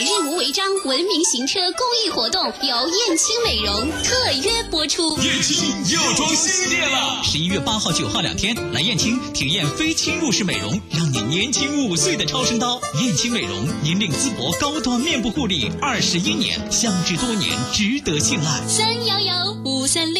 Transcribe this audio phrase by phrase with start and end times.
[0.00, 5.18] 日无违章文明行车公益活动由燕青美容特约播出。
[5.18, 12.80] 燕青又装新店了，十一月八号、九号两天来燕青体验非侵入式美容，让你年轻五岁的超声刀。
[13.02, 13.50] 燕青美容
[13.84, 18.66] 引领淄博高端面部护理二十一年，相知多年，值得信赖。
[18.66, 20.19] 三幺幺五三零零。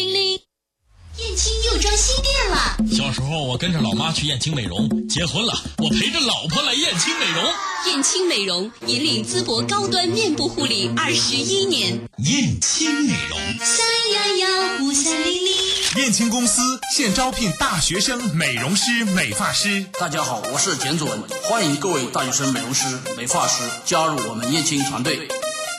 [2.89, 7.43] 小时候我跟着老妈去燕青美容，结婚了我陪着老婆来燕青美容。
[7.87, 11.99] 燕青美容引领淄博高端面部护理二十一年。
[12.19, 15.51] 燕青美容三幺幺五三零零。
[15.97, 16.61] 燕青公司
[16.95, 19.85] 现招聘大学生美容师、美发师。
[19.99, 22.85] 大家好，我是简祖文，欢迎各位大学生美容师、
[23.17, 25.27] 美发师加入我们燕青团队。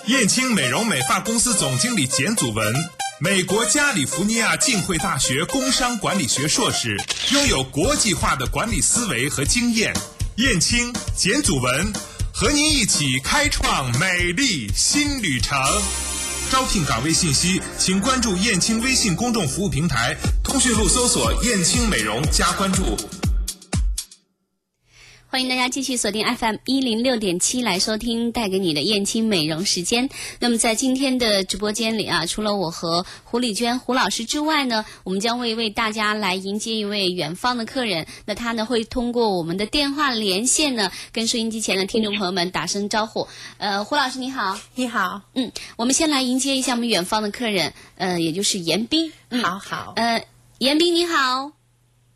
[0.07, 2.75] 燕青美容美发公司总经理简祖文。
[3.25, 9.95] 美国加利福尼亚浸会大学工商管理学硕士，拥有国际化的管理思维和经验。
[10.39, 11.93] 燕青、简祖文
[12.35, 15.57] 和您一起开创美丽新旅程。
[16.51, 22.99] 招聘岗位信息，请关注燕青微信公众服务平台，通讯录搜索“燕青美容”加关注。
[25.33, 30.11] 欢迎大家继续锁定 FM 一零六点七来收听带给你的燕青美容时间。
[30.41, 38.07] 那么在今天的直播间里啊，除了我和胡丽娟胡老师之外呢，我们将会为大家来迎接一位远方的客人。
[38.27, 43.27] 那他呢会通过我们的电话连线呢，跟收音机前的听众朋友们打声招呼。
[43.57, 49.11] 呃，胡老师你好，你好，嗯，我们先来迎接一下我们远方的客人，呃，也就是严斌。
[49.43, 50.27] 好好，呃，
[50.59, 51.53] 严斌你好。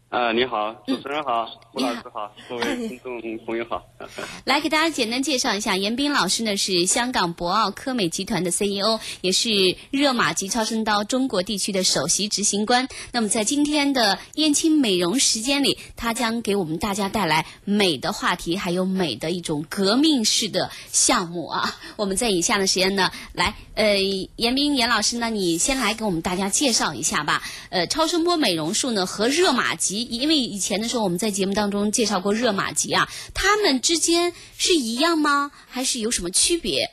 [0.09, 3.85] 啊，你好，主持人好，胡老师好，各位听众朋友好。
[4.47, 9.51] 来给大家简单介绍一下，严斌老师呢是香港博奥科美集团的 CEO，也是
[9.91, 12.87] 热玛吉超声刀中国地区的首席执行官。
[13.11, 21.77] 那么在今天的燕青美容时间里，他将给我们大家带来美的话题，还有美的一种革命式的项目啊。
[21.97, 23.99] 我们在以下的时间呢，来，呃，
[24.37, 27.43] 严斌严老师呢，你先来给我们大家介绍一下吧。
[27.71, 29.96] 呃，超声波美容术呢和热玛吉。
[30.03, 35.51] 因为以前的时候我们在节目当中介绍过热玛吉啊，它们之间是一样吗？
[35.67, 36.89] 还是有什么区别？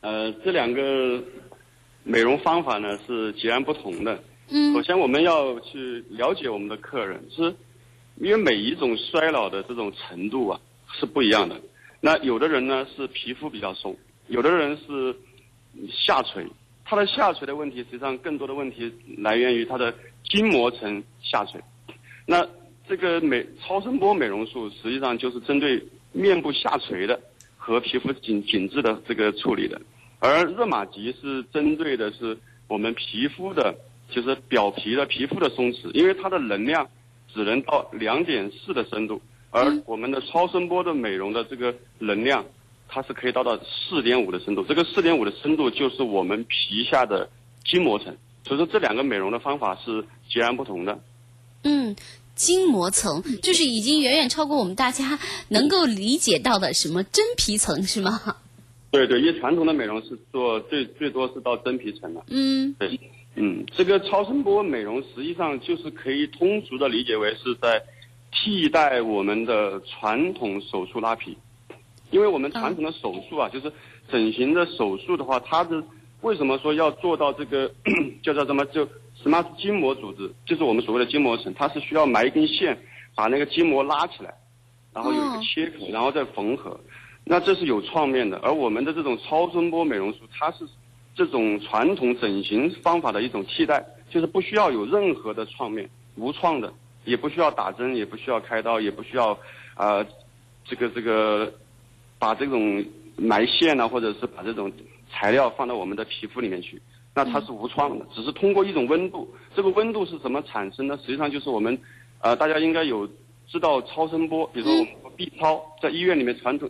[0.00, 1.22] 呃，这两个
[2.02, 4.22] 美容方法呢是截然不同的。
[4.48, 4.72] 嗯。
[4.74, 7.54] 首先我们要去了解我们的客人，是
[8.20, 10.60] 因为每一种衰老的这种程度啊
[10.98, 11.60] 是不一样的。
[12.00, 13.96] 那有的人呢是皮肤比较松，
[14.28, 15.16] 有的人是
[15.90, 16.46] 下垂。
[16.84, 19.94] 他的下垂的问题，实际上更多的问题来源于他的
[20.28, 21.58] 筋膜层下垂。
[22.26, 22.46] 那
[22.88, 27.18] 这个美超声波美容术实际上就是针对面部下垂的
[27.56, 29.80] 和皮肤紧紧致的这个处理的，
[30.18, 32.36] 而热玛吉是针对的是
[32.68, 33.74] 我们皮肤的，
[34.10, 36.88] 就是表皮的皮肤的松弛，因为它的能量
[37.32, 39.20] 只能到两点四的深度，
[39.50, 42.44] 而我们的超声波的美容的这个能量，
[42.88, 47.28] 它是可以到到四点五的深度，这个四点五的深度就是我们皮下的
[47.64, 48.14] 筋膜层，
[48.44, 50.98] 所以说这两个美容的方法是截然不同的。
[51.64, 51.96] 嗯，
[52.34, 58.36] 筋膜层就是已经远远超过我们大家能够理解到的什么真皮层，是吗？
[58.90, 62.22] 对对，因为传统的美容是做最最多是到真皮层的。
[62.28, 62.74] 嗯。
[62.78, 63.00] 对，
[63.34, 67.82] 嗯，这个超声波美容实际上就是可以通俗的理解为是在
[68.30, 71.36] 替代我们的传统手术拉皮，
[72.10, 73.72] 因为我们传统的手术啊，就是
[74.12, 75.82] 整形的手术的话，它的
[76.20, 77.72] 为什么说要做到这个
[78.22, 78.86] 叫做什么就？
[79.24, 80.30] 什么是筋膜组织？
[80.44, 82.78] 就是我们所谓的筋膜层，它是需要埋一根线，
[83.14, 84.34] 把那个筋膜拉起来，
[84.92, 86.78] 然后有一个切口，然后再缝合。
[87.24, 90.66] 那这是有创面的，而我们的这种超声波美容术，它是
[91.14, 96.70] 这种传统整形方法的一种替代，就是不需要有任何的创面，无创的，
[97.06, 99.30] 也不需要打针，也不需要开刀，也不需要
[99.74, 100.04] 啊，
[100.66, 101.50] 这个这个
[102.18, 102.84] 把这种
[103.16, 104.70] 埋线啊，或者是把这种
[105.10, 106.82] 材料放到我们的皮肤里面去。
[107.14, 109.32] 那它是无创的，只是通过一种温度。
[109.54, 110.96] 这个温度是怎么产生的？
[110.98, 111.78] 实际上就是我们，
[112.20, 113.08] 呃，大家应该有
[113.46, 116.68] 知道超声波，比如说我们 B 超，在医院里面传统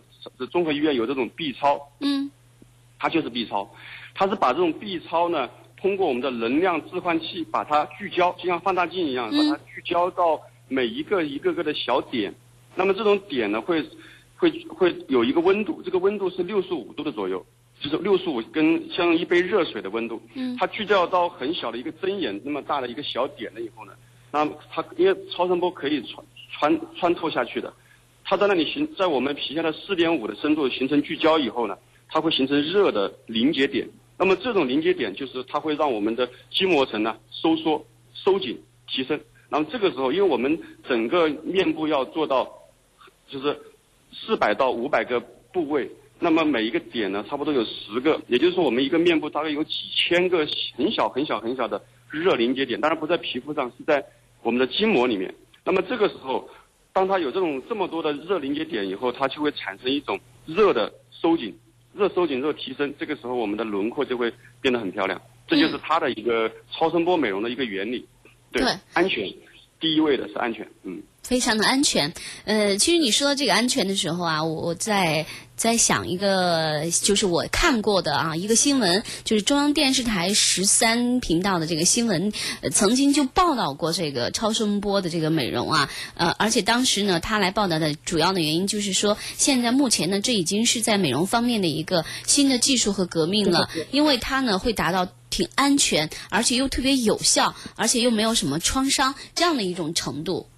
[0.51, 2.31] 综合医院有这种 B 超，嗯，
[2.99, 3.71] 它就是 B 超，
[4.15, 5.49] 它是把这种 B 超呢，
[5.79, 10.39] 通过我们的能量置换器把它聚焦，就像放大镜一样，把它聚焦到
[10.69, 12.35] 每一个一个个的小点。
[12.75, 13.83] 那么这种点呢，会
[14.37, 17.47] 会会有一个温度，这个温度是六十五度的左右。
[17.85, 23.93] 就是六十五跟像一杯热水的温度，嗯，它聚焦到很小的一个针眼那么大的一个小点了以后呢，
[24.33, 27.75] 那它因为超声波可以穿穿穿透下去的，
[28.25, 31.77] 它在那里形在我们皮下的四点五的深度形成聚焦以后呢，
[32.09, 33.87] 它会形成热的凝结点。
[34.17, 37.85] 那么这种凝结点就是它会让我们的筋膜层呢收缩、
[38.15, 39.21] 收紧、提升。
[39.51, 40.59] 然后这个时候，因为我们
[40.89, 42.51] 整个面部要做到，
[43.29, 43.61] 就是
[44.11, 45.21] 四百到五百个
[45.53, 45.91] 部位。
[46.21, 50.47] 那么每一个点呢，差不多有十个，也就是说我们一个面部大概有几千个
[50.77, 54.05] 很小很小很小的热凝结点，当然不在皮肤上，是在
[54.43, 55.35] 我们的筋膜里面。
[55.65, 56.49] 那么这个时候，
[56.93, 61.55] 当它有这种这么多的热凝结点以后，它就会产生一种热的收紧，
[61.93, 65.21] 热收紧、热提升，这个时候我们的轮廓就会变得很漂亮。
[65.47, 68.07] 这就是它的一个超声波美容的一个原理。
[68.53, 69.29] 对，对安全，
[69.81, 70.67] 第一位的是安全。
[70.85, 71.03] 嗯。
[71.25, 72.13] 非常的安全，
[72.45, 75.25] 呃，其实你说到这个安全的时候啊，我我在
[75.57, 82.31] 在想一个，就是我看过的啊一个新闻，就是中央电视台十三频道的这个新闻，
[82.61, 100.49] 呃，曾经就报道过这个超声波的这个美容啊，呃，而且当时呢，他来报道的主要的原因就是说，现在目前呢，这已经是在美容方面的一个新的技术和革命了，因为它呢会达到挺安全，而且又特别有效，而且又没有什么创伤这样的一种程度。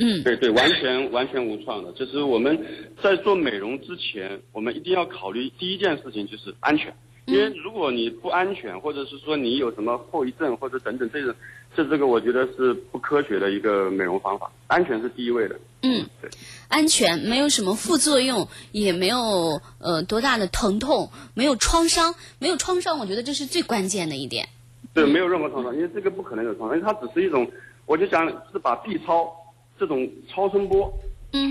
[0.00, 1.90] 嗯，对对，完全完全无创的。
[1.92, 2.64] 就是我们
[3.02, 6.94] 在做美容之前，我们一定要考虑第一件事情就是安全。
[7.26, 11.34] 因为如果你不安全，或者是说你有什么后遗症或者等等这种，
[11.76, 14.50] 这这个我觉得是不科学的一个美容方法。
[14.66, 15.60] 安全是第一位的。
[15.82, 16.30] 嗯，对，
[16.68, 24.48] 安全没有什么副作用，也没有呃多大的疼痛，没有创伤，没有创伤，我觉得这是最关键的一点。
[24.94, 27.50] 对，没有任何创伤，因为这个不可能有创伤，因为它只是一种，
[27.84, 29.30] 我就想是把 B 超。
[29.78, 30.92] 这种超声波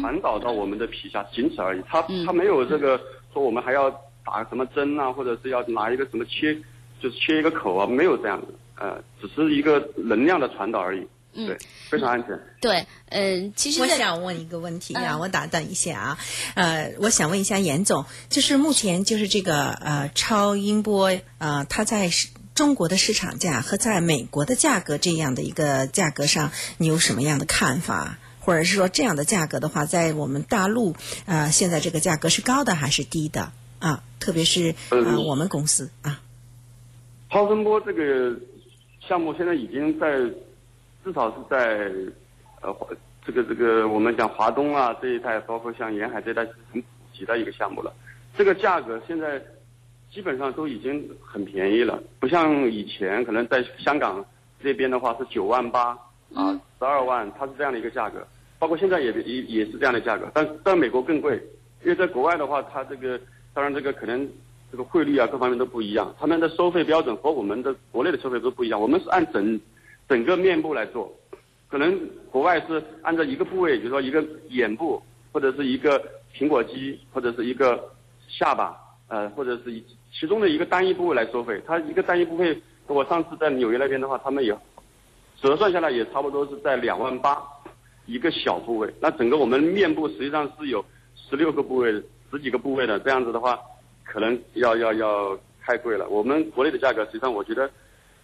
[0.02, 1.82] 传导到我们的皮下，仅此而已。
[1.88, 3.00] 它它没有这个
[3.34, 3.90] 说我们还要
[4.26, 6.56] 打什么针啊，或者是要拿一个什么切，
[7.02, 8.48] 就是切一个口啊，没有这样的。
[8.80, 11.08] 呃，只是一个能量的传导而已。
[11.34, 11.56] 对，
[11.88, 12.40] 非常安全。
[12.60, 16.18] 对，嗯，其实我想问一个问题啊，我打断一下啊，
[16.56, 22.10] 呃，我想问一下严总，就是目前就是这个呃超音波呃，它在
[22.58, 28.18] 中国的市场价和在美国的价格这样的一个价格上，你有什么样的看法？
[28.40, 30.96] 或者是说这样的价格的话，在我们大陆
[31.28, 34.04] 啊，现在这个价格是高的还是低的啊？
[34.20, 36.20] 特别是啊，我们公司啊，
[37.30, 38.36] 超声波这个
[39.08, 40.18] 项目现在已经在
[41.06, 41.92] 至少是在
[42.62, 42.76] 呃
[43.24, 47.94] 这个这个我们讲华东啊这一带，包括像沿海这一带是很普及的一个项目了。
[48.36, 49.40] 这个价格现在。
[50.12, 54.26] 基本上都已经很便宜了，不像以前可能在香港
[54.64, 55.90] 这边的话是九万八
[56.34, 58.26] 啊，十二万，它是这样的一个价格，
[58.58, 61.36] 包括现在也也也是这样的价格，但但美国更贵，
[61.84, 63.20] 因为在国外的话，它这个
[63.54, 64.28] 当然这个可能
[64.72, 69.60] 这个汇率啊各方面都不一样，他们的收费标准和我们的国内的收费都不一样，我们是按整
[70.10, 71.14] 整个面部来做，
[71.68, 72.00] 可能
[72.32, 75.02] 国外是按照一个部位，比如说一个眼部
[75.32, 76.02] 或者是一个
[76.34, 77.92] 苹果肌或者是一个
[78.28, 78.76] 下巴，
[79.08, 79.84] 呃或者是。
[80.20, 84.58] 其中的一个单一部位来收费，它一个单一部位，我上次在纽约那边的话，他们也
[85.40, 87.38] 折算下来也差不多是在两万八
[88.08, 88.92] 一个小部位。
[89.00, 90.84] 那整个我们面部实际上是有
[91.16, 91.92] 十六个部位、
[92.32, 93.60] 十几个部位的，这样子的话，
[94.04, 96.08] 可能要要要太贵了。
[96.10, 97.70] 我们国内的价格，实际上我觉得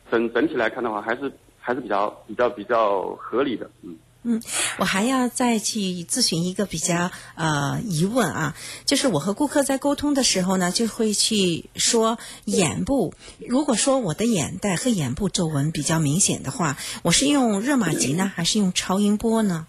[0.10, 3.96] 整整体来看的话，还是还是比较比较比较合理的，嗯。
[4.26, 4.42] 嗯，
[4.80, 8.56] 我还要再去咨询一个比较呃疑问啊，
[8.86, 13.14] 就是我和顾客在沟通的时候呢，就会去说眼部，
[13.46, 19.68] 如果说我的眼袋和眼部皱纹比较明显的话，我是用热玛吉呢，还是用超音波呢？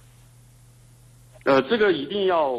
[1.43, 2.55] 呃，这个一定要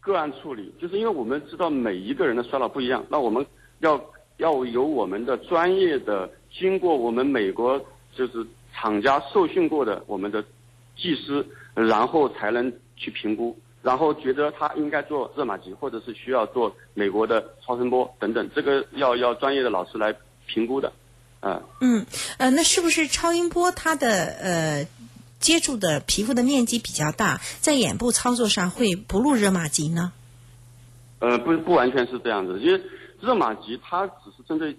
[0.00, 3.46] 个案处理，就是因为我们知道每一个人的衰老不一样，那我们
[3.80, 3.98] 要
[4.36, 7.82] 要有我们的专业的，经过我们美国
[8.14, 10.44] 就是厂家受训过的我们的。
[10.96, 20.14] 技师，然后才能去评估，然后觉得他应该做热玛吉，或者是需要做美国的超声波等等，这个要要专业的老师来
[20.46, 20.92] 评估的，
[21.40, 21.62] 啊。
[21.80, 22.06] 嗯，
[22.38, 24.86] 呃，那是不是超音波它的呃
[25.40, 30.12] 接触的皮肤的面积比较大，在眼部操作上会不入热玛吉呢？
[31.18, 32.80] 呃，不不完全是这样子，因为
[33.20, 34.76] 热玛吉它只是针对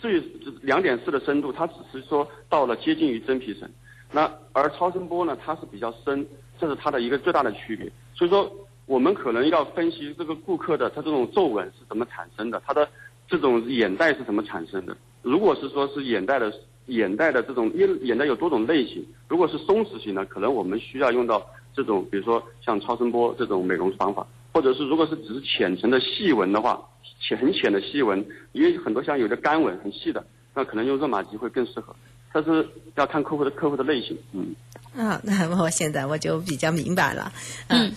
[0.00, 0.20] 最
[0.62, 3.68] 两点四的深度，它只是说到了接近于真皮层。
[4.12, 6.26] 那而超声波呢，它是比较深，
[6.58, 7.90] 这是它的一个最大的区别。
[8.14, 8.50] 所以说，
[8.86, 12.88] 我们可能要分析这个顾客的他这种皱纹是怎么产生的，他的
[13.28, 14.96] 这种眼袋是怎么产生的。
[15.22, 16.52] 如果是说是眼袋的
[16.86, 21.44] 眼袋的这种，因为眼袋有多种类型，如果是松弛型的，可能我们需要用到
[21.74, 26.80] 这种，比如说像超声波这种美容方法，或者是如果是只是浅层的细纹的话，
[27.20, 31.94] 浅很浅的细纹，因为很多像有的干纹很细的，那可能用热玛吉会更适合。
[32.36, 34.54] 但是要看客户的客户的类型，嗯。
[34.94, 37.32] 啊，那我现在我就比较明白了，
[37.68, 37.94] 嗯。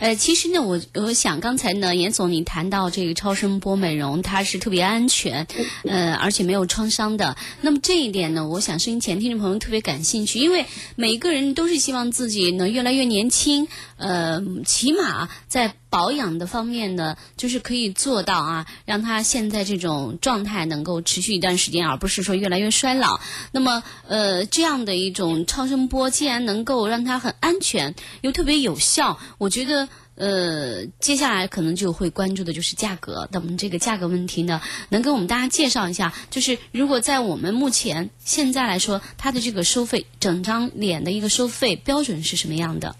[0.00, 5.46] 呃，其实呢，我我想刚才呢，严总您谈到这个超声波美容，它是特别安全，
[5.84, 7.36] 呃，而且没有创伤的。
[7.60, 10.66] 那么这一点呢，我想收音前听众朋友特别感兴趣，因为
[10.96, 13.68] 每一个人都是希望自己能越来越年轻，
[14.00, 23.20] 呃，起码在保养的方面呢，就是可以做到啊，让它现在这种状态能够持续一段时间，而不是说越来越衰老。
[23.52, 29.88] 那么，呃，这样的一种超声波，既然能够让它很安全又特别有效，我觉得。
[30.16, 33.26] 呃，接下来可能就会关注的就是价格。
[33.32, 36.12] 那我们这个价格问题呢，能跟我们大家介绍一下？
[36.28, 42.94] 就是如果在我们目前现在来说，它的这个收费，整张脸的一个收费标准是什么样的？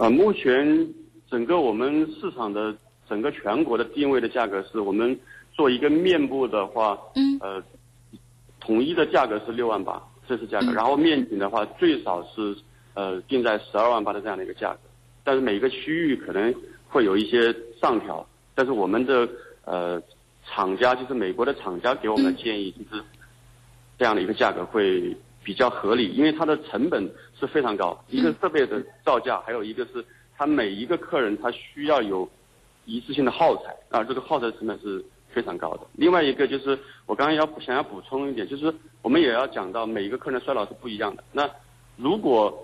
[0.00, 0.88] 啊，目前
[1.30, 2.74] 整个我们市场的
[3.06, 5.14] 整个全国的定位的价格是我们
[5.52, 7.62] 做一个面部的话，嗯，呃，
[8.60, 10.72] 统一的价格是六万八，这是价格。
[10.72, 12.56] 然后面积的话，最少是
[12.94, 14.78] 呃定在十二万八的这样的一个价格。
[15.22, 16.54] 但是每个区域可能
[16.88, 19.28] 会有一些上调，但是我们的
[19.66, 20.02] 呃
[20.46, 23.04] 厂家就是美国的厂家给我们的建议就是
[23.98, 25.14] 这样的一个价格会
[25.50, 29.94] 比较合理，因为它的成本是非常高，一个设备的造价，还有一个是
[30.38, 32.30] 它每一个客人他需要有
[32.84, 35.04] 一次性的耗材啊，这个耗材成本是
[35.34, 35.80] 非常高的。
[35.94, 41.24] 另外一个就是我刚刚要想要补充一点，就是我们也要讲到每一个客人衰老是不一样的。
[41.32, 41.50] 那
[41.96, 42.56] 如果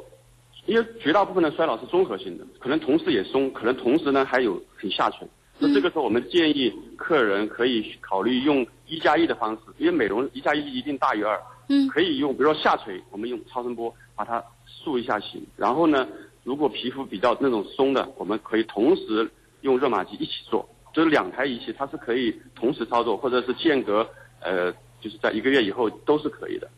[0.66, 5.26] 因为绝大部分的衰老是综合性的，可能同时也松，可能同时呢还有很下垂。
[5.58, 11.36] 那这个时候我们建议客人可以考虑用一加一的方式，因为美容一加一一定大于二。
[11.68, 11.88] 嗯。
[11.88, 15.44] 可以用，比如说下垂，我们用超声波把它塑一下形。
[15.56, 16.06] 然后呢，
[16.44, 19.30] 如果皮肤比较那种松的，我们可以同时
[19.62, 24.08] 用热玛吉一起做，就是两台仪器它是可以同时操作，或者是间隔
[24.40, 26.68] 呃，就是在一个月以后都是可以的。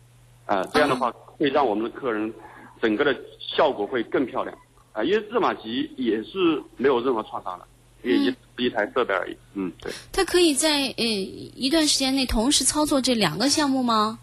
[0.46, 2.32] 啊，这样的话会让我们的客人。
[2.80, 4.56] 整个的效果会更漂亮
[4.92, 7.66] 啊，因为热玛吉也是没有任何创伤的，
[8.04, 9.36] 也也是一台设备而已。
[9.54, 9.90] 嗯，对。
[10.12, 14.20] 它可以在呃一段时间内同时操作这两个项目吗？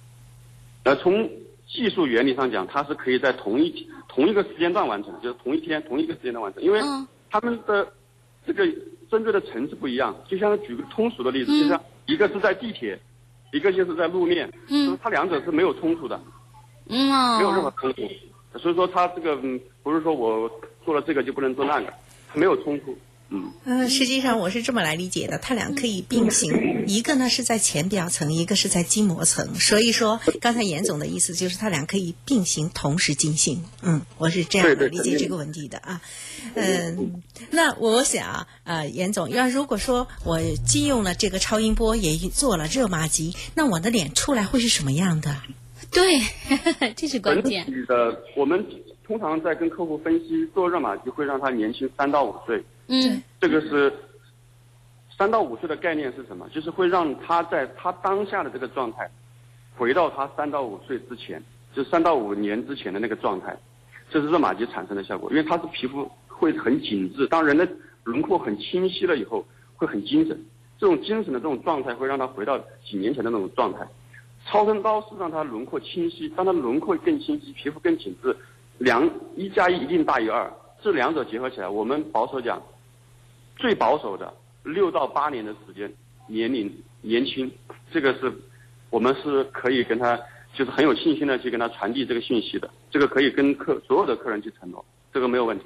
[0.85, 1.27] 呃，从
[1.67, 6.79] 技术原理上讲，它是可以在同一同一个时间段完成，就是同一天同一个时间段完成，因为
[7.31, 7.91] 他们的
[8.45, 8.63] 这个
[9.09, 10.15] 针对的层次不一样。
[10.29, 12.99] 就像举个通俗的例子，就像一个是在地铁，
[13.51, 16.21] 一个就是在路面，嗯，它两者是没有冲突的，
[16.87, 18.03] 没有任何冲突。
[18.59, 19.35] 所以说，它这个
[19.81, 20.47] 不是说我
[20.85, 21.91] 做了这个就不能做那个，
[22.35, 22.95] 没有冲突。
[23.29, 29.55] 嗯，呃，实际上我是这么来理解的，它俩可以并行，一个呢是在浅表层，一个是在筋膜层。
[29.55, 33.63] 所以说，刚才严总的意思就是它俩可以并行，同时进行。
[33.81, 36.01] 嗯，我是这样的理解这个问题的啊。
[36.53, 45.35] 嗯，那我想啊，严总，要如果说我既用了这个超音波，也做了热玛吉，那我的脸出来会是什么样的？
[45.89, 46.21] 对，
[46.95, 47.65] 这是关键。
[47.87, 48.63] 的，我们
[49.03, 52.63] 通常在跟客户分析做热玛吉会让他年轻三到五岁。
[52.87, 53.91] 嗯，这个是
[55.17, 56.47] 三到五岁的概念是什么？
[56.49, 59.09] 就是会让他在他当下的这个状态，
[59.75, 63.57] 回到他三到五岁之前，就三到五年之前的那个状态。
[64.09, 67.67] 这是热玛吉产生的效果，因为它是皮肤会很紧致，当人的
[68.03, 69.43] 轮廓很清晰了以后，
[69.75, 70.39] 会很精神。
[70.77, 73.79] 这种精神的这种状态会让他回到几年前的那种状态。
[74.45, 78.35] 超声刀是让他轮廓清晰，当他轮廓更清晰，皮肤更紧致，
[78.77, 80.47] 两一加一一定大于二，
[80.83, 82.61] 这两者结合起来，我们保守讲，
[83.55, 84.33] 最保守的
[84.63, 85.91] 六到八年的时间，
[86.27, 86.71] 年龄
[87.01, 87.51] 年轻，
[87.93, 88.33] 这个是，
[88.89, 90.19] 我们是可以跟他
[90.57, 94.83] 就是很有信心的去跟他传递这个信息的，这个可以跟客所有的客人去承诺，
[95.13, 95.65] 这个没有问题。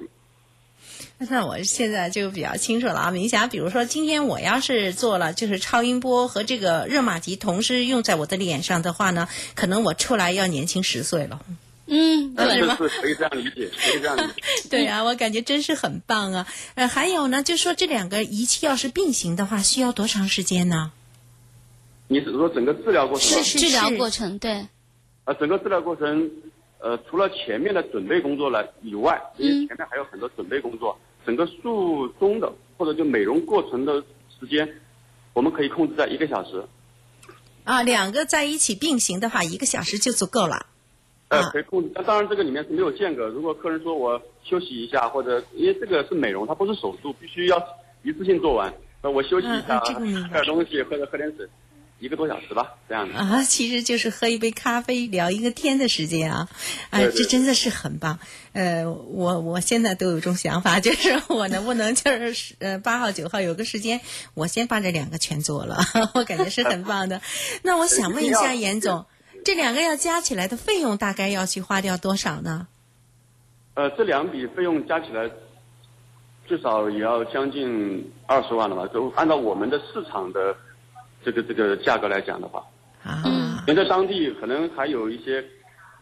[1.18, 3.10] 那我现在就比较清楚了啊！
[3.10, 11.40] 明霞，比如说今天我要是做了就是超音波和这个热玛吉同时用在我的脸上的话呢，可能我出来要年轻十岁了。
[11.90, 12.76] 嗯，对吗？
[12.78, 14.42] 可以这样理解，可以这样理解。
[14.70, 16.46] 对啊，我感觉真是很棒啊！
[16.76, 20.92] 呃，还有呢，就说这两个仪器要是并行的话，需要多长时间呢？
[22.06, 23.42] 你是说整个治疗过程？
[23.42, 24.66] 是治疗过程，对。
[25.24, 26.30] 啊，整个治疗过程。
[26.82, 34.02] 呃，除了前面的准备工作了以外，因为前面还有很多准备工作，整个术中的或者就美容过程的
[34.38, 34.66] 时间，
[35.34, 36.64] 我们可以控制在一个小时。
[37.64, 40.68] 啊，两个在一起并行的话，一个小时就足够了。
[41.30, 41.90] 呃，可以控制。
[41.94, 43.26] 那当然，这个里面是没有间隔。
[43.28, 47.56] 如果客人说我休息一下，或者因为这个是美容，它不是手术，必须要
[48.02, 48.72] 一次性做完。
[49.02, 51.48] 那我休息一下，吃点东西或者喝点水。
[52.00, 56.48] 一个多小时吧，这样的啊，其实就是喝一杯咖啡聊一个天的时间啊，
[56.88, 58.18] 哎，这真的是很棒。
[58.54, 64.00] 呃，我我现在都有种想法， 就是我能不能就是呃八号九号有个时间，
[64.32, 65.76] 我先把这两个全做了，
[66.16, 67.20] 我感觉是很棒的。
[67.62, 69.04] 那我想问一下严总，
[69.44, 72.68] 这两个要加起来的费用大概要去花掉多少呢？
[73.74, 75.30] 呃，这两笔费用加起来
[76.48, 78.86] 至少也要将近二十万了吧？
[78.92, 80.56] 就按照我们的市场的。
[81.22, 82.64] 这个这个价格来讲的话，
[83.04, 85.44] 啊，人在当地可能还有一些，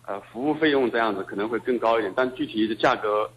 [0.06, 3.28] 呃，服务费用这样子可能会更高一点，但具体的价格，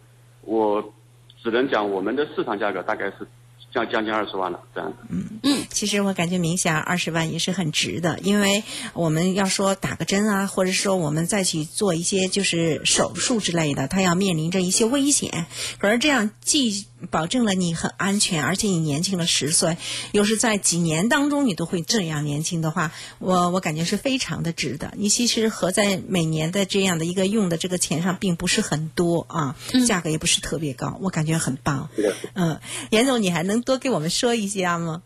[0.42, 0.94] 我
[1.42, 3.26] 只能讲我们的市场价格大概是
[3.72, 4.96] 将将近二十万了这样子。
[5.42, 8.62] 嗯，其实我感觉名下二十万也是很值的，因为
[8.92, 15.46] 我们要说打个针啊，或者说我们再去做一些就是手术之类的，它要面临着一些危险。
[15.78, 19.76] 可是这样既保证了你很安全，而且你年轻了十岁，
[20.12, 24.92] 又是在几年当中你都会这样年轻的话，我我感觉是非常的值得。
[24.96, 29.56] 你其实合在每年的这样的一个用的这个钱上，并不是很多啊，
[29.86, 31.88] 价格也不是特别高，我感觉很棒。
[32.34, 35.02] 嗯，严总，你还能多给我们说一下吗？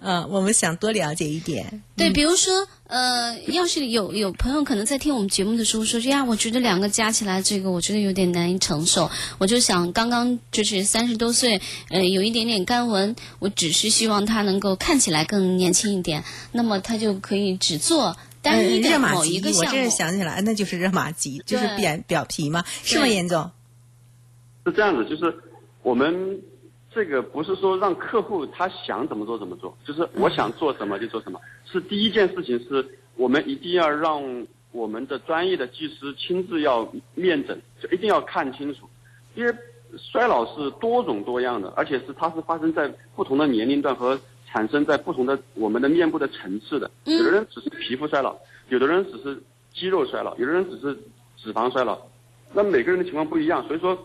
[0.00, 1.82] 嗯，我们想多了解一点。
[1.96, 9.10] 对，比如说，呃，要是有有朋友可能在听我们节目的时候说，呀，我觉得两个加起来，这个我觉得有点难以承受。
[9.38, 19.68] 我就想，刚刚就是三十多岁，呃，有一点点干纹，我只是希望他能够看起来更年轻一点，那么他就可以只做单一的某一个项目。
[19.68, 23.50] 我这是想起来，那就是热玛吉，就是表表皮嘛，是吗，严总？
[24.64, 25.36] 是这样子，就是
[25.82, 26.40] 我们。
[26.98, 31.40] 这个不是说让客户他想怎么做怎么做，就是我想做什么就做什么。
[31.64, 34.20] 是第一件事情是我们一定要让
[34.72, 38.80] 我们的专业的技师亲自要面诊，就一定要看清楚，
[39.36, 39.54] 因为
[39.96, 46.90] 衰老是多种多样的，而且是它是发生在不同的年龄段和产生在不同的我们的面部的层次的。
[47.04, 48.36] 有的人只是皮肤衰老，
[48.70, 49.40] 有的人只是
[49.72, 50.98] 肌肉衰老，有的人只是
[51.36, 51.96] 脂肪衰老，
[52.52, 53.96] 那每个人的情况不一样，所以说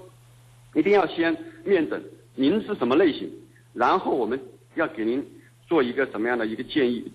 [0.75, 1.99] 一定要先面诊。
[2.35, 3.29] 您是什么类型？
[3.73, 4.39] 然后我们
[4.75, 5.23] 要给您
[5.67, 7.11] 做一个什么样的一个建议？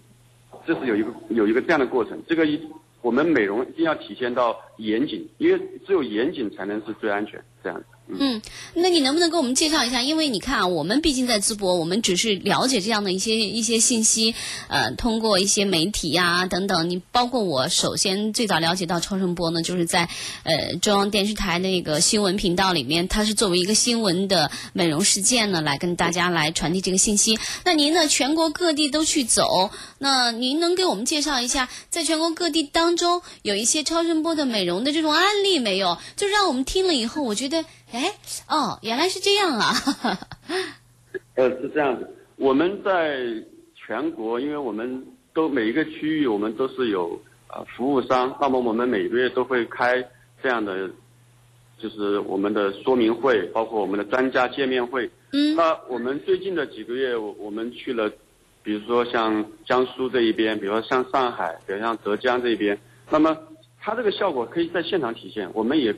[0.66, 2.20] 这是有一个有一个这样的过程。
[2.26, 2.60] 这个一
[3.02, 7.87] 我们美容一定要体现到严谨，因为只有严谨才能是最安全这样子。
[8.11, 8.41] 嗯，
[8.75, 10.00] 那你能不能给我们介绍一下？
[10.00, 14.35] 因为你看啊，我们毕竟在淄博，我们只是了解这样的一些一些信息，
[14.69, 16.88] 呃，通过一些媒体呀等等。
[16.88, 20.09] 你包括我，首先最早了解到超声波呢，就是在
[20.45, 27.38] 呃中央电视台那个新闻频道里面，它是作为一个新闻的美容事件呢，来跟大家来传递这个信息。
[27.65, 35.99] 那您呢，全国各地都去走，那您能给我们介绍一下，在全国各地当中有一些超声波的美容的这种案例没有？
[36.16, 37.66] 就让我们听了以后，我觉得。
[37.90, 38.12] 哎，
[38.48, 39.72] 哦，原来是这样啊！
[41.37, 42.07] 呃，是这样子。
[42.37, 43.18] 我们在
[43.74, 50.07] 全国，因为我们都每一个区域，我们都是有呃服务商，那么我们每个月都会开
[50.42, 50.90] 这样的，
[51.79, 55.11] 就是我们的说明会，包括我们的专家见面会。
[55.33, 55.57] 嗯。
[55.57, 58.12] 那我们最近的几个月，我我们去了，
[58.62, 63.35] 比如说像江苏这一边，比如说像上海，比如像浙江这一边，那么
[63.81, 65.48] 它这个效果可以在现场体现。
[65.55, 65.96] 我们也。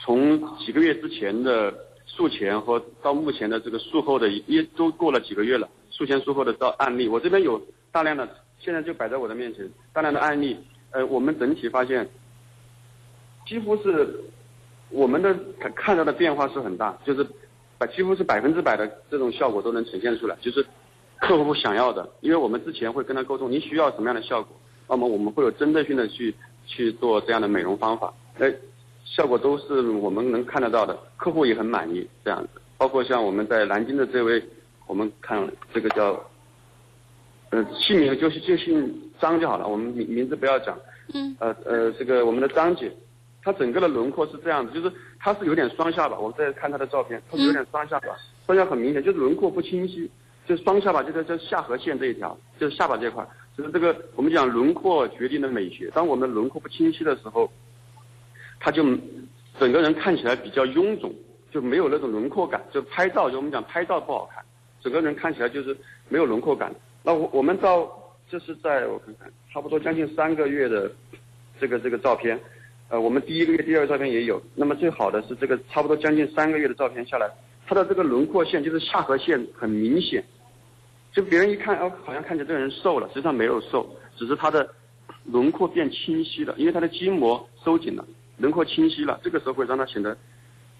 [0.00, 1.74] 从几个月之前的
[2.06, 5.68] 术前和到目前的这个术后的，也都过了几个月了。
[5.90, 8.28] 术前术后的到案例，我这边有大量的，
[8.60, 10.56] 现在就摆在我的面前，大量的案例。
[10.92, 12.08] 呃，我们整体发现，
[13.44, 14.20] 几乎是
[14.90, 15.36] 我们的
[15.74, 17.26] 看到的变化是很大，就是
[17.76, 20.64] 把几乎是百分之百的这种效果都能呈现出来，就是
[21.20, 22.08] 客户想要的。
[22.20, 24.56] 因为我们之前会跟他沟通，您需要什么样的效果，
[24.88, 26.34] 那么我们会有针对性的去
[26.66, 28.14] 去做这样的美容方法。
[28.38, 28.54] 哎。
[29.16, 32.60] 效果都是我们能看得到的，客户也很满意这样子。
[32.76, 34.40] 包括像我们在南京的这位，
[34.86, 36.22] 我们看这个叫，
[37.50, 40.78] 呃，姓名就是就姓张就好了，我们名名字不要讲。
[41.14, 41.34] 嗯。
[41.40, 42.92] 呃呃，这个我们的张姐，
[43.42, 46.16] 她整个的轮廓是这样子，就是她是有点双下巴。
[46.18, 48.08] 我们再看她的照片，她是有点双下巴，
[48.46, 50.08] 双下巴很明显，就是轮廓不清晰，
[50.46, 55.90] 就是双下巴就在这下颌线这一条，就是下巴这块，就是这个我们讲轮廓决定的美学。
[55.92, 57.50] 当我们轮廓不清晰的时候。
[58.60, 58.82] 他就
[59.58, 61.12] 整个人看起来比较臃肿，
[61.50, 62.62] 就没有那种轮廓感。
[62.72, 64.44] 就拍照，就我们讲拍照不好看，
[64.80, 65.76] 整个人看起来就是
[66.08, 66.74] 没有轮廓感。
[67.02, 67.88] 那我我们到
[68.30, 70.90] 这是在我看看，差不多将近三个月的
[71.60, 72.38] 这个这个照片，
[72.88, 74.42] 呃，我们第一个月、第二个照片也有。
[74.54, 77.30] 那么最好的是这个差不多将近三个月的照片下来，
[77.66, 80.22] 他的这个轮廓线就是下颌线很明显，
[81.12, 84.68] 就别人一看哦，好像看起来这个人瘦了，实际上没有瘦，只是他的
[85.24, 88.04] 轮廓变清晰了，因为他的筋膜收紧了。
[88.38, 90.16] 轮廓清晰了，这个时候会让他显得，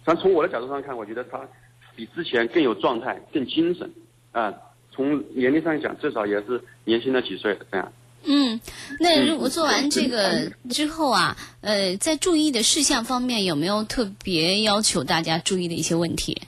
[0.06, 1.46] 咱从我的角度上看，我觉得他
[1.94, 3.92] 比之前更有状态、更精神，
[4.32, 4.54] 啊，
[4.90, 7.92] 从年龄上讲，至少也是年轻了几岁这样。
[8.24, 8.60] 嗯，
[9.00, 16.40] 那如果做完这个之后啊，呃，在注意的事项方面有没有特别要求大家注意的一些问题？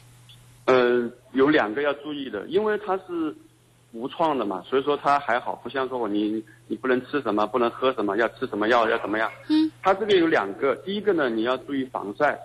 [0.65, 3.35] 呃，有两个要注意的，因为它是。
[3.93, 9.29] 无创的嘛，所以说它还好，不像说我你你不能吃什么，不能喝什么，要吃什么药要怎么样？
[9.49, 12.39] 嗯，它这个有两个，第一个呢，你要注意防晒，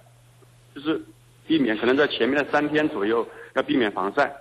[0.74, 1.00] 就是
[1.46, 4.36] 避免可能在前面的三天左右要避免防晒，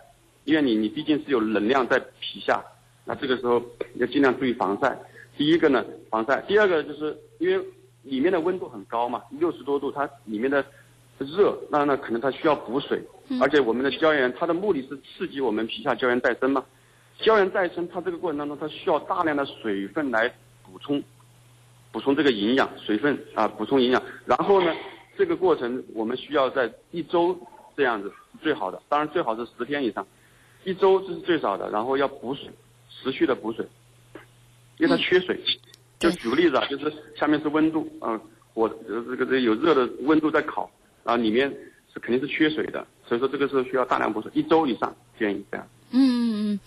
[0.45, 2.65] 因为你你毕竟是有能量在皮下，
[3.05, 3.63] 那这个时候
[3.97, 4.99] 要尽量注意防晒。
[5.37, 7.63] 第一个呢防晒，第二个就是因为
[8.05, 10.65] 里面的温度很高嘛，六十多度，它里面的
[11.19, 13.03] 热，那那可能它需要补水，
[13.39, 16.65] 而且我们的胶原它的目的是刺激我们皮下胶原再生嘛，
[17.21, 20.29] 胶原再生它这个过程当中它需要大量的水分来
[20.63, 21.03] 补充，
[21.93, 24.75] 补充这个营养水分啊补充营养，然后呢
[25.17, 27.39] 这个过程我们需要在一周
[27.77, 30.07] 这样子是最好的，当然最好是十天以上，
[30.65, 32.51] 一周这是最少的，然后要补水，
[32.91, 33.67] 持续的补水，
[34.79, 35.41] 因为它缺水。
[36.01, 38.21] 就举个例子啊，就是下面是温度，嗯，
[38.53, 40.71] 火呃这个这个有热的温度在烤，
[41.03, 41.49] 然后里面
[41.95, 45.67] 是肯定是缺水的，所以说这个时候需要大量补水，一周以上建议这样。
[45.93, 46.61] 嗯嗯嗯，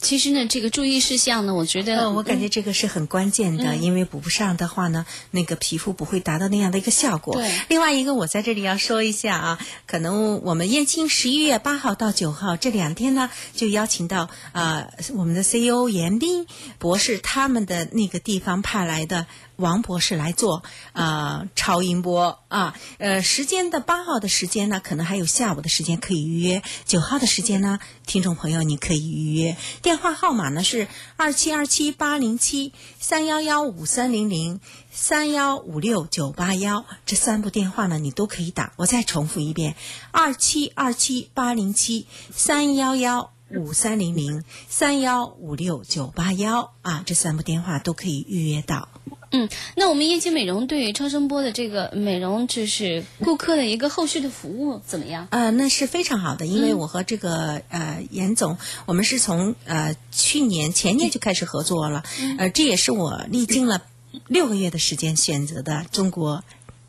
[0.00, 7.34] 其实呢，这个注意事项呢，我觉得呃，我感觉这个是很关键的，因为补不上的话呢，那个皮肤不会达到那样的一个效果。
[7.34, 16.46] 对另外一个，我在这里要说一下啊，可能我们燕青十一月八号到九号这两天呢，就邀请到啊、我们的 CEO 严斌
[16.78, 19.26] 博士他们的那个地方派来的。
[19.56, 26.62] 王博士来做啊、超音波啊，呃，时间的八号的时间呢，可能还有下午的时间可以预约。
[26.84, 34.60] 九号的时间呢，听众朋友你可以预约，电话号码呢是二七二七八零七三幺幺五三零零
[34.92, 38.72] 三幺五六九八幺，这三部电话呢你都可以打。
[38.76, 39.74] 我再重复一遍，
[40.10, 43.32] 二七二七八零七三幺幺。
[43.48, 48.88] 五三零零三幺五六九八幺啊，这三部电话都可以预约到。
[49.32, 55.26] 嗯，那我们燕青美容对于超声波的这个美容，就是顾客的一个后续的服务怎么样？
[55.30, 62.04] 呃，那是非常好的，因为我和这个、呃严总，我们是从呃去年前年就开始合作了，
[62.38, 63.82] 呃，这也是我历经了
[64.28, 66.44] 六个月的时间选择的中国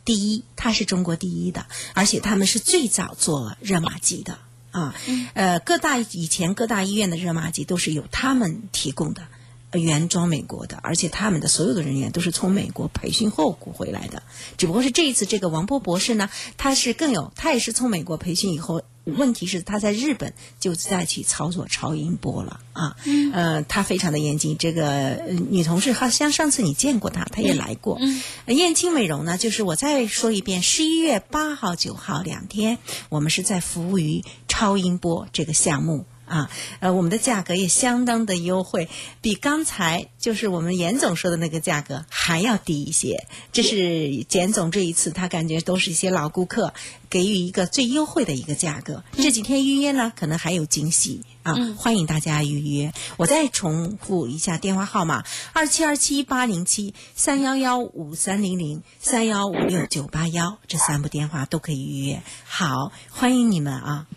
[0.05, 4.37] 第一，它是中国第一的，而且他们是最早做热玛吉的
[4.69, 4.93] 啊，
[5.33, 9.23] 呃，各大以前各大医院的热玛吉都是由他们提供的。
[9.71, 14.23] 呃原装美国的，而且他们的所有的人员都是从美国培训后回来的。
[14.57, 22.95] 只不过是这一次这个王波博士呢，他是更有，他也是从美国培训以后，问题是他在日本就再去操作超音波了啊。
[23.33, 24.57] 呃，他非常的严谨。
[24.57, 27.97] 这个、呃女同事好像上次你见过她，她也来过。
[27.99, 32.77] 嗯燕青美容呢，就是我再说一遍，十一月八号、九号两天，
[33.09, 36.05] 我们是在服务于超音波这个项目。
[36.27, 36.49] 啊，
[36.81, 38.89] 呃，我们的价格也相当的优惠，
[39.21, 43.25] 比刚才就是我们严总说的那个价格还要低一些。
[43.53, 46.73] 这是简总这一次他感觉都是一些老顾客，
[47.09, 49.03] 给予一个最优惠的一个价格。
[49.13, 52.91] 这几天预约呢，可能还有惊喜啊，欢迎大家预约。
[53.15, 62.21] 我再重复一下电话号码：二七二七八零七三幺幺五三零零三幺五六九八幺，这三部电话都可以预约。
[62.43, 64.07] 好，欢迎你们啊！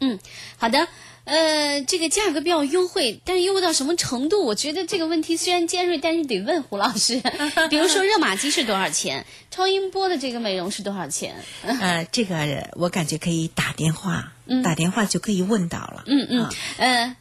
[0.00, 0.18] 嗯，
[0.56, 0.88] 好的。
[1.30, 4.44] 呃，这个价格比较优惠，但是优惠到什么程度？
[4.44, 7.22] 我觉得这个问题虽然尖锐，但是得问胡老师。
[7.70, 9.24] 比如说热玛吉是多少钱？
[9.48, 11.36] 超音波的这个美容是多少钱？
[11.62, 14.32] 呃，这个我感觉可以打电话，
[14.64, 16.02] 打电话就可以问到了。
[16.06, 17.16] 嗯嗯啊呃，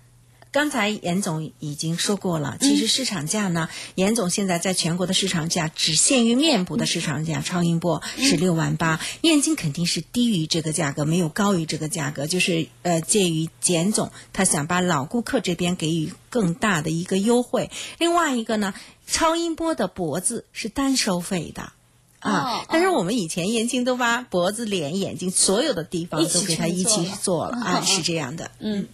[0.51, 18.73] 刚才严总已经说过了，其实市场价呢，严总现在在全国的市场价只限于面部的市场价，超音波是六万八，燕京肯定是低于这个价格，没有高于这个价格，就是呃介于简总他想把老顾客这边给予更大的一个优惠，另外一个呢，
[19.05, 21.73] 超音波的脖子是单收费的。
[22.21, 22.65] 啊哦！
[22.67, 28.51] 但是我们以前燕京都把脖子、脸、眼睛所有的地方都给他一起做了啊，是这样的。
[28.59, 28.89] 嗯，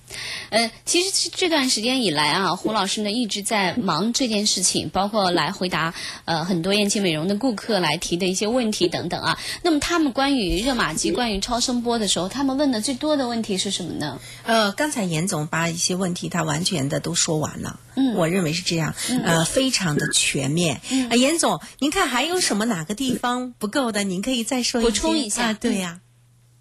[0.49, 5.93] 呃，其实这这段时间以来啊，胡老师呢一直在忙这件事情，包括来回答
[6.25, 9.37] 呃很多燕青美容的顾客来提的一些问题等等啊。
[9.63, 14.19] 那么他们关于热玛吉、关于超声波的时候，他们问的最多的问题是什么呢？
[14.43, 20.81] 呃，刚才严总把一些问题他完全的都说完了，嗯我认为是这样，呃，非常的全面。
[21.09, 24.03] 啊，严总，您看还有什么哪个地方不够的？
[24.03, 26.01] 您可以再说补充一下啊，对呀、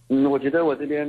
[0.08, 1.06] 嗯，我觉得我这边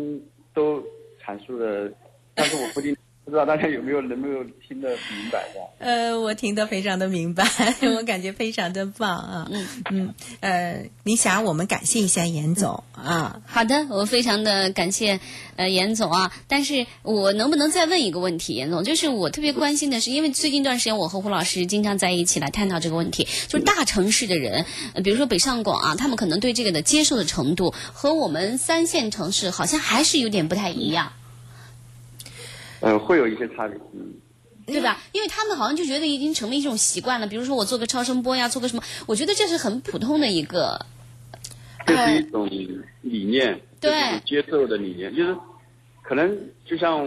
[0.53, 0.79] 都
[1.25, 1.91] 阐述了，
[2.35, 5.59] 但是我不定不知道大家有没有能不能听得明白的。
[5.79, 7.43] 呃，我听得非常的明白，
[7.97, 9.47] 我感觉非常的棒啊。
[9.51, 13.41] 嗯嗯，呃，你想我们感谢一下严总啊。
[13.47, 15.19] 好的，我非常的感谢
[15.55, 18.83] 呃严总啊，但是我能不能再问一个问题，严总？
[18.83, 31.07] 就是我特别关心的是，因为最近一段时间我和胡老师经常在一起来探讨这个问题，就是大城市的人，呃、比如说北上广啊，他们可能对这个的接受的程度和我们三线城市好像还是有点不太一样。
[31.07, 31.24] 嗯，
[32.99, 33.77] 会有一些差别。
[33.93, 34.13] 嗯，
[34.65, 34.97] 对吧？
[35.11, 37.27] 因为他们好像就觉得已经成为一种习惯了。
[37.27, 40.85] 比如说我做个超声波呀，做个什么，我觉得这是很普通的一个。
[41.85, 43.93] 这是一种理念，对
[44.25, 45.37] 接受的理念，就是
[46.01, 46.35] 可能
[46.65, 47.05] 就像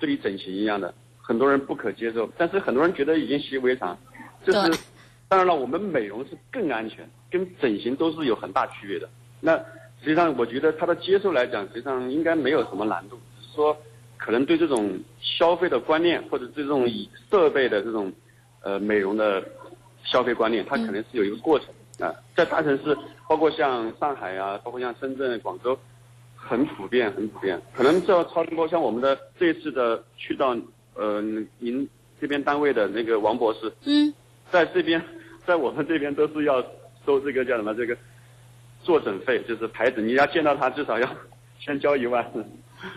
[0.00, 3.96] 这里整形一样的，很多人不可接受，但是很多人觉得已经习以为常。
[4.44, 4.80] 这对是
[5.28, 9.08] 当然了，我们美容是更安全，跟整形都是有很大区别的。
[9.40, 9.56] 那
[10.02, 13.76] 实际上我觉得他的接受来讲，实际上应该没有什么难度，只是说
[14.18, 18.12] 可能对这种消费的观念或者对这种以设备的这种
[18.62, 19.42] 呃美容的
[20.04, 21.68] 消费观念，它可能是有一个过程
[22.00, 22.96] 啊、在大城市，
[23.28, 25.76] 包括像上海啊，包括像深圳、广州，
[26.36, 27.60] 很普遍，很普遍。
[27.74, 30.56] 可能这超声波，像我们的这次的去到
[30.94, 31.20] 呃
[31.58, 31.88] 您
[32.20, 34.14] 这边单位的那个王博士，嗯，
[34.50, 35.02] 在这边，
[35.44, 36.62] 在我们这边都是要
[37.04, 37.96] 收这个叫什么这个
[38.82, 41.08] 坐诊费，就是牌子，你要见到他至少要
[41.58, 42.24] 先交一万。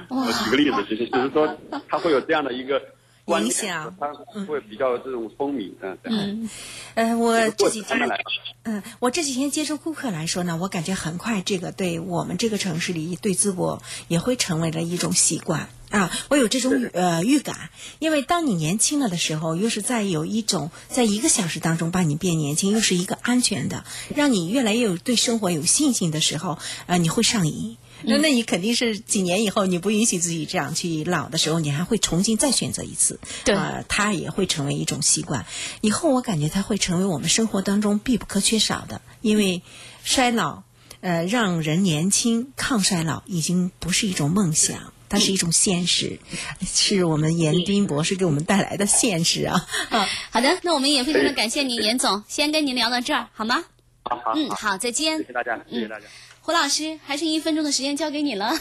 [0.10, 2.82] 我举个例子，其实就是说他会有这样的一个
[3.26, 4.08] 影响，他
[4.46, 6.50] 会比较这种风靡，嗯，嗯
[6.96, 8.20] 呃，我这几天来，
[8.64, 16.12] 嗯，我这几天接触顾客来说呢，我感觉很快，这个对我们这个城市里对淄博也会成为了一种习惯啊。
[16.30, 27.78] 我有这种呃预感，因为当你年轻了的时候，又是在有一种在一个小时当中把你变年轻，又是一个安全的，让你越来越有对生活有信心的时候，呃，你会上瘾。
[28.04, 33.20] 那那你肯定是几年以后，你不允许自己这样去老的时候，你还会重新再选择一次。
[33.46, 35.46] 对呃，它也会成为一种习惯。
[35.82, 39.62] 以后我感觉它会成为我们生活当中必不可缺少的，因为
[40.04, 40.64] 衰老，
[41.02, 44.94] 呃，让人年轻、抗衰老已经不是一种梦想。
[45.10, 46.20] 它是一种现实，
[46.66, 49.68] 是我们严斌博士给我们带来的现实啊！
[49.90, 53.66] 啊， 好的，那我们也非常的感谢您，严总，先跟您聊到这儿，好吗？
[54.04, 55.26] 好好嗯，好，好，再见谢。
[55.26, 56.06] 谢大家，谢谢大家。
[56.44, 58.52] 胡老师，还剩一分钟的时间交给你了。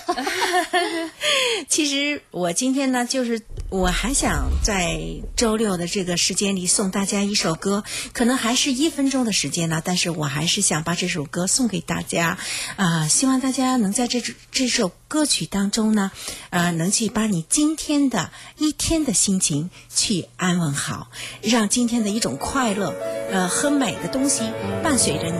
[1.66, 3.40] 其实我今天呢，就是
[3.70, 5.00] 我还想在
[5.34, 12.36] 周六的这个时间里送大家一首歌，可能还是一分钟的时间呢，但是我还是想把这首歌送给大家，
[12.76, 16.10] 啊、希望大家能在这这首歌曲当中呢，
[16.50, 22.94] 呃，能去把你今天的一天的心情去安稳好，让今天的一种快乐，
[23.32, 24.42] 呃，和美的东西
[24.84, 25.38] 伴随着你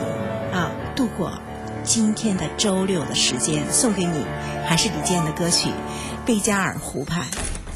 [0.51, 1.39] 啊、度过。
[1.93, 4.23] 今天的周六的时间送给你，
[4.65, 5.67] 还是李健的歌曲
[6.25, 7.23] 《贝加尔湖畔》，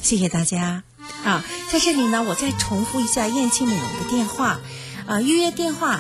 [0.02, 0.84] 谢谢大家
[1.26, 1.44] 啊！
[1.70, 4.62] 在这里呢，我再重复一下燕青美容的电话，
[5.06, 6.00] 啊，预约电话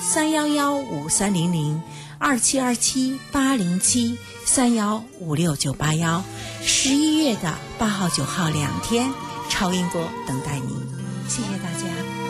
[0.00, 1.82] 三幺幺五三零零
[2.18, 6.24] 二七二七八零七三幺五六九八幺，
[6.62, 9.12] 十一月的八号九号两天，
[9.50, 10.74] 超音波等待你，
[11.28, 12.29] 谢谢大家。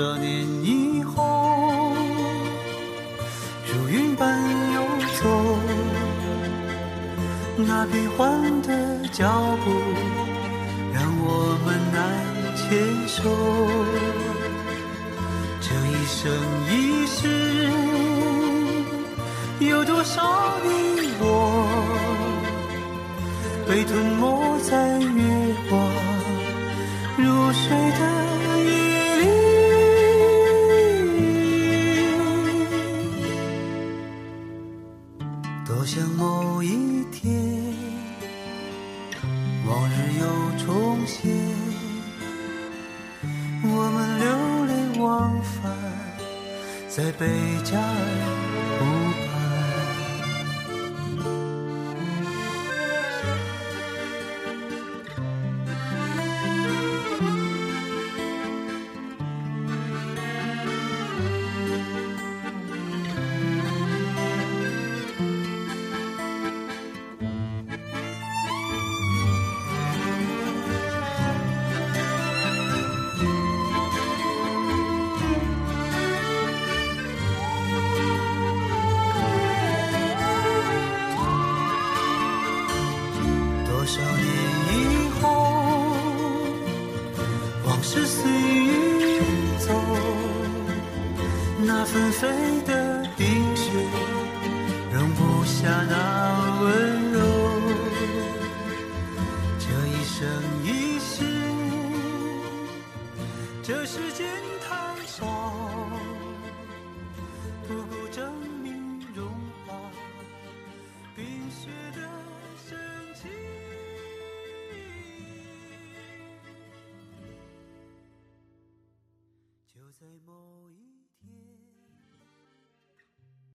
[0.00, 1.92] 多年以后，
[3.66, 4.40] 如云般
[4.72, 4.80] 游
[5.20, 5.28] 走，
[7.58, 9.28] 那变幻的脚
[9.62, 9.70] 步
[10.94, 12.00] 让我们难
[12.56, 12.66] 牵
[13.06, 13.20] 手。
[15.60, 16.18] 这一生
[16.70, 16.72] 一
[17.06, 17.18] 世，
[19.58, 21.24] 有多少你我
[23.68, 25.89] 被吞没在月光
[47.00, 47.26] 在贝
[47.64, 48.49] 加尔。